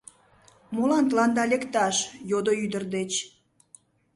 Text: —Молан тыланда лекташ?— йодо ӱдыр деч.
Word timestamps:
—Молан 0.73 1.03
тыланда 1.09 1.43
лекташ?— 1.51 1.95
йодо 2.29 2.51
ӱдыр 2.63 2.83
деч. 2.95 3.11